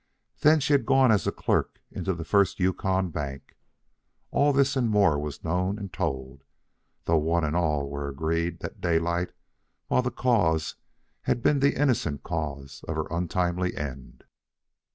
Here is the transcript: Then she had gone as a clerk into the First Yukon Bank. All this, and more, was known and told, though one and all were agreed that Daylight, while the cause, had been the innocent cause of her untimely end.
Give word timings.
Then 0.39 0.59
she 0.59 0.73
had 0.73 0.87
gone 0.87 1.11
as 1.11 1.27
a 1.27 1.31
clerk 1.31 1.79
into 1.91 2.15
the 2.15 2.25
First 2.25 2.59
Yukon 2.59 3.11
Bank. 3.11 3.55
All 4.31 4.51
this, 4.51 4.75
and 4.75 4.89
more, 4.89 5.19
was 5.19 5.43
known 5.43 5.77
and 5.77 5.93
told, 5.93 6.43
though 7.05 7.19
one 7.19 7.43
and 7.43 7.55
all 7.55 7.87
were 7.87 8.07
agreed 8.09 8.61
that 8.61 8.81
Daylight, 8.81 9.31
while 9.89 10.01
the 10.01 10.09
cause, 10.09 10.73
had 11.25 11.43
been 11.43 11.59
the 11.59 11.79
innocent 11.79 12.23
cause 12.23 12.83
of 12.87 12.95
her 12.95 13.05
untimely 13.11 13.77
end. 13.77 14.23